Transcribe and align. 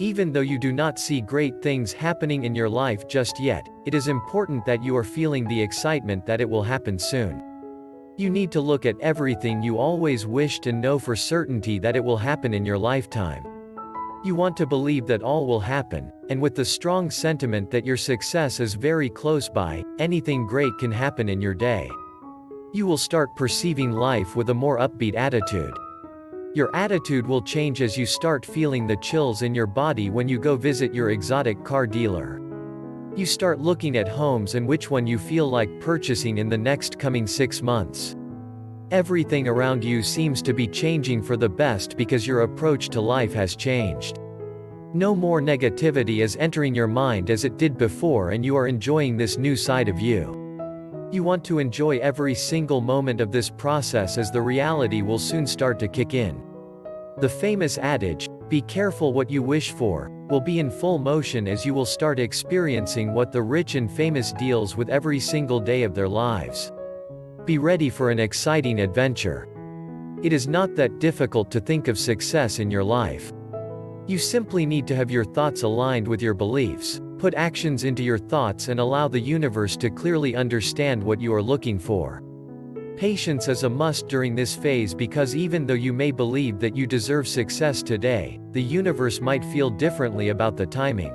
Even 0.00 0.32
though 0.32 0.40
you 0.40 0.58
do 0.58 0.72
not 0.72 0.98
see 0.98 1.20
great 1.20 1.60
things 1.60 1.92
happening 1.92 2.44
in 2.44 2.54
your 2.54 2.70
life 2.70 3.06
just 3.06 3.38
yet, 3.38 3.68
it 3.84 3.94
is 3.94 4.08
important 4.08 4.64
that 4.64 4.82
you 4.82 4.96
are 4.96 5.04
feeling 5.04 5.46
the 5.46 5.60
excitement 5.60 6.24
that 6.24 6.40
it 6.40 6.48
will 6.48 6.62
happen 6.62 6.98
soon. 6.98 7.42
You 8.16 8.30
need 8.30 8.50
to 8.52 8.62
look 8.62 8.86
at 8.86 8.98
everything 9.02 9.62
you 9.62 9.76
always 9.76 10.26
wished 10.26 10.66
and 10.66 10.80
know 10.80 10.98
for 10.98 11.14
certainty 11.14 11.78
that 11.80 11.96
it 11.96 12.02
will 12.02 12.16
happen 12.16 12.54
in 12.54 12.64
your 12.64 12.78
lifetime. 12.78 13.44
You 14.24 14.34
want 14.34 14.56
to 14.56 14.66
believe 14.66 15.06
that 15.06 15.22
all 15.22 15.46
will 15.46 15.60
happen, 15.60 16.10
and 16.30 16.40
with 16.40 16.54
the 16.54 16.64
strong 16.64 17.10
sentiment 17.10 17.70
that 17.70 17.84
your 17.84 17.98
success 17.98 18.58
is 18.58 18.72
very 18.72 19.10
close 19.10 19.50
by, 19.50 19.84
anything 19.98 20.46
great 20.46 20.72
can 20.78 20.92
happen 20.92 21.28
in 21.28 21.42
your 21.42 21.54
day. 21.54 21.90
You 22.72 22.86
will 22.86 22.96
start 22.96 23.36
perceiving 23.36 23.92
life 23.92 24.34
with 24.34 24.48
a 24.48 24.54
more 24.54 24.78
upbeat 24.78 25.14
attitude. 25.14 25.74
Your 26.52 26.74
attitude 26.74 27.28
will 27.28 27.42
change 27.42 27.80
as 27.80 27.96
you 27.96 28.04
start 28.04 28.44
feeling 28.44 28.84
the 28.84 28.96
chills 28.96 29.42
in 29.42 29.54
your 29.54 29.68
body 29.68 30.10
when 30.10 30.28
you 30.28 30.36
go 30.36 30.56
visit 30.56 30.92
your 30.92 31.10
exotic 31.10 31.62
car 31.62 31.86
dealer. 31.86 32.40
You 33.14 33.24
start 33.24 33.60
looking 33.60 33.96
at 33.96 34.08
homes 34.08 34.56
and 34.56 34.66
which 34.66 34.90
one 34.90 35.06
you 35.06 35.16
feel 35.16 35.48
like 35.48 35.80
purchasing 35.80 36.38
in 36.38 36.48
the 36.48 36.58
next 36.58 36.98
coming 36.98 37.24
six 37.24 37.62
months. 37.62 38.16
Everything 38.90 39.46
around 39.46 39.84
you 39.84 40.02
seems 40.02 40.42
to 40.42 40.52
be 40.52 40.66
changing 40.66 41.22
for 41.22 41.36
the 41.36 41.48
best 41.48 41.96
because 41.96 42.26
your 42.26 42.40
approach 42.40 42.88
to 42.88 43.00
life 43.00 43.32
has 43.32 43.54
changed. 43.54 44.18
No 44.92 45.14
more 45.14 45.40
negativity 45.40 46.20
is 46.20 46.36
entering 46.40 46.74
your 46.74 46.88
mind 46.88 47.30
as 47.30 47.44
it 47.44 47.58
did 47.58 47.78
before 47.78 48.30
and 48.30 48.44
you 48.44 48.56
are 48.56 48.66
enjoying 48.66 49.16
this 49.16 49.38
new 49.38 49.54
side 49.54 49.88
of 49.88 50.00
you. 50.00 50.49
You 51.12 51.24
want 51.24 51.42
to 51.46 51.58
enjoy 51.58 51.98
every 51.98 52.36
single 52.36 52.80
moment 52.80 53.20
of 53.20 53.32
this 53.32 53.50
process 53.50 54.16
as 54.16 54.30
the 54.30 54.40
reality 54.40 55.02
will 55.02 55.18
soon 55.18 55.44
start 55.44 55.80
to 55.80 55.88
kick 55.88 56.14
in. 56.14 56.40
The 57.18 57.28
famous 57.28 57.78
adage, 57.78 58.28
be 58.48 58.62
careful 58.62 59.12
what 59.12 59.28
you 59.28 59.42
wish 59.42 59.72
for, 59.72 60.08
will 60.30 60.40
be 60.40 60.60
in 60.60 60.70
full 60.70 60.98
motion 60.98 61.48
as 61.48 61.66
you 61.66 61.74
will 61.74 61.84
start 61.84 62.20
experiencing 62.20 63.12
what 63.12 63.32
the 63.32 63.42
rich 63.42 63.74
and 63.74 63.90
famous 63.90 64.32
deals 64.34 64.76
with 64.76 64.88
every 64.88 65.18
single 65.18 65.58
day 65.58 65.82
of 65.82 65.94
their 65.94 66.08
lives. 66.08 66.70
Be 67.44 67.58
ready 67.58 67.90
for 67.90 68.10
an 68.10 68.20
exciting 68.20 68.80
adventure. 68.80 69.48
It 70.22 70.32
is 70.32 70.46
not 70.46 70.76
that 70.76 71.00
difficult 71.00 71.50
to 71.50 71.60
think 71.60 71.88
of 71.88 71.98
success 71.98 72.60
in 72.60 72.70
your 72.70 72.84
life. 72.84 73.32
You 74.06 74.16
simply 74.16 74.64
need 74.64 74.86
to 74.86 74.94
have 74.94 75.10
your 75.10 75.24
thoughts 75.24 75.64
aligned 75.64 76.06
with 76.06 76.22
your 76.22 76.34
beliefs, 76.34 77.00
put 77.20 77.34
actions 77.34 77.84
into 77.84 78.02
your 78.02 78.16
thoughts 78.16 78.68
and 78.68 78.80
allow 78.80 79.06
the 79.06 79.20
universe 79.20 79.76
to 79.76 79.90
clearly 79.90 80.34
understand 80.34 81.02
what 81.02 81.20
you 81.20 81.34
are 81.34 81.42
looking 81.42 81.78
for. 81.78 82.22
Patience 82.96 83.46
is 83.46 83.62
a 83.62 83.68
must 83.68 84.08
during 84.08 84.34
this 84.34 84.56
phase 84.56 84.94
because 84.94 85.36
even 85.36 85.66
though 85.66 85.74
you 85.74 85.92
may 85.92 86.10
believe 86.10 86.58
that 86.58 86.74
you 86.74 86.86
deserve 86.86 87.28
success 87.28 87.82
today, 87.82 88.40
the 88.52 88.62
universe 88.62 89.20
might 89.20 89.44
feel 89.44 89.68
differently 89.68 90.30
about 90.30 90.56
the 90.56 90.64
timing. 90.64 91.14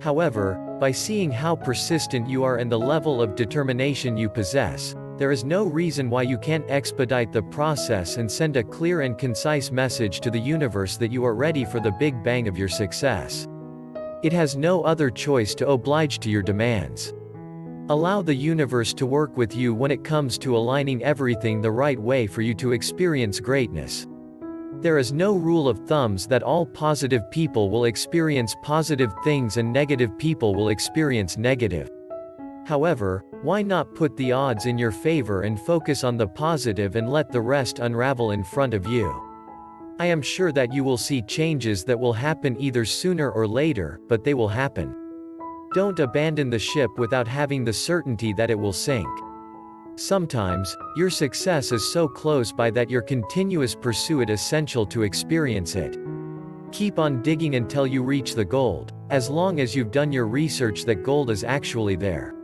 However, 0.00 0.54
by 0.80 0.92
seeing 0.92 1.30
how 1.30 1.56
persistent 1.56 2.26
you 2.26 2.42
are 2.42 2.56
and 2.56 2.72
the 2.72 2.78
level 2.78 3.20
of 3.20 3.34
determination 3.34 4.16
you 4.16 4.30
possess, 4.30 4.94
there 5.18 5.30
is 5.30 5.44
no 5.44 5.64
reason 5.64 6.08
why 6.08 6.22
you 6.22 6.38
can't 6.38 6.70
expedite 6.70 7.32
the 7.32 7.42
process 7.42 8.16
and 8.16 8.30
send 8.30 8.56
a 8.56 8.64
clear 8.64 9.02
and 9.02 9.18
concise 9.18 9.70
message 9.70 10.20
to 10.20 10.30
the 10.30 10.40
universe 10.40 10.96
that 10.96 11.12
you 11.12 11.22
are 11.26 11.34
ready 11.34 11.66
for 11.66 11.80
the 11.80 11.92
big 11.98 12.22
bang 12.22 12.48
of 12.48 12.56
your 12.56 12.68
success. 12.68 13.46
It 14.20 14.32
has 14.32 14.56
no 14.56 14.82
other 14.82 15.10
choice 15.10 15.54
to 15.56 15.68
oblige 15.68 16.18
to 16.20 16.30
your 16.30 16.42
demands. 16.42 17.12
Allow 17.88 18.20
the 18.22 18.34
universe 18.34 18.92
to 18.94 19.06
work 19.06 19.36
with 19.36 19.54
you 19.54 19.72
when 19.72 19.92
it 19.92 20.02
comes 20.02 20.36
to 20.38 20.56
aligning 20.56 21.04
everything 21.04 21.60
the 21.60 21.70
right 21.70 21.98
way 21.98 22.26
for 22.26 22.42
you 22.42 22.52
to 22.54 22.72
experience 22.72 23.38
greatness. 23.38 24.08
There 24.80 24.98
is 24.98 25.12
no 25.12 25.36
rule 25.36 25.68
of 25.68 25.86
thumbs 25.86 26.26
that 26.26 26.42
all 26.42 26.66
positive 26.66 27.30
people 27.30 27.70
will 27.70 27.84
experience 27.84 28.56
positive 28.62 29.12
things 29.22 29.56
and 29.56 29.72
negative 29.72 30.18
people 30.18 30.52
will 30.54 30.70
experience 30.70 31.36
negative. 31.36 31.88
However, 32.66 33.24
why 33.42 33.62
not 33.62 33.94
put 33.94 34.16
the 34.16 34.32
odds 34.32 34.66
in 34.66 34.78
your 34.78 34.92
favor 34.92 35.42
and 35.42 35.60
focus 35.60 36.02
on 36.02 36.16
the 36.16 36.26
positive 36.26 36.96
and 36.96 37.08
let 37.08 37.30
the 37.30 37.40
rest 37.40 37.78
unravel 37.78 38.32
in 38.32 38.42
front 38.42 38.74
of 38.74 38.84
you? 38.86 39.27
I 40.00 40.06
am 40.06 40.22
sure 40.22 40.52
that 40.52 40.72
you 40.72 40.84
will 40.84 40.96
see 40.96 41.22
changes 41.22 41.82
that 41.84 41.98
will 41.98 42.12
happen 42.12 42.56
either 42.60 42.84
sooner 42.84 43.32
or 43.32 43.48
later, 43.48 44.00
but 44.08 44.22
they 44.22 44.32
will 44.32 44.48
happen. 44.48 44.94
Don't 45.74 45.98
abandon 45.98 46.50
the 46.50 46.58
ship 46.58 46.90
without 46.98 47.26
having 47.26 47.64
the 47.64 47.72
certainty 47.72 48.32
that 48.34 48.48
it 48.48 48.58
will 48.58 48.72
sink. 48.72 49.08
Sometimes, 49.96 50.76
your 50.96 51.10
success 51.10 51.72
is 51.72 51.92
so 51.92 52.06
close 52.06 52.52
by 52.52 52.70
that 52.70 52.88
your 52.88 53.02
continuous 53.02 53.74
pursuit 53.74 54.30
is 54.30 54.40
essential 54.40 54.86
to 54.86 55.02
experience 55.02 55.74
it. 55.74 55.96
Keep 56.70 57.00
on 57.00 57.20
digging 57.20 57.56
until 57.56 57.84
you 57.84 58.04
reach 58.04 58.36
the 58.36 58.44
gold, 58.44 58.92
as 59.10 59.28
long 59.28 59.58
as 59.58 59.74
you've 59.74 59.90
done 59.90 60.12
your 60.12 60.28
research 60.28 60.84
that 60.84 61.02
gold 61.02 61.28
is 61.28 61.42
actually 61.42 61.96
there. 61.96 62.37